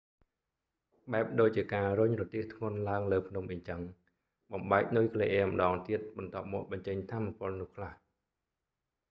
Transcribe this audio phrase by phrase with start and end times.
[1.11, 3.79] បែបដូចជាការរុញរទេះធ្ងន់ឡើងលើភ្នំអីចឹង
[4.51, 7.91] បំបែកនុយក្លេអ៊ែរម្តងទៀត បន្ទាប់មកបញ្ចេញថាមពលនោះខ្លះ